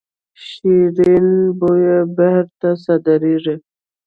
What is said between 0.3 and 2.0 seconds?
شیرین بویه